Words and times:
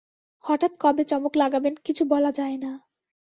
হঠাৎ 0.43 0.73
কবে 0.79 1.03
চমক 1.03 1.33
লাগাবেন 1.35 1.73
কিছু 1.85 2.03
বলা 2.05 2.31
যায় 2.31 2.57
না। 2.57 2.71